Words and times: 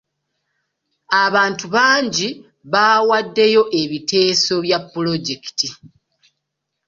Abantu 1.25 1.65
bangi 1.75 2.27
baawaddeyo 2.71 3.63
ebiteeso 3.81 4.53
bya 4.65 4.79
pulojekiti. 4.91 5.67